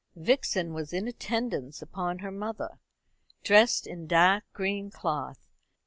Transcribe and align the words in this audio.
Vixen 0.15 0.73
was 0.73 0.93
in 0.93 1.07
attendance 1.07 1.79
upon 1.83 2.17
her 2.17 2.31
mother, 2.31 2.79
dressed 3.43 3.85
in 3.85 4.07
dark 4.07 4.43
green 4.51 4.89
cloth. 4.89 5.37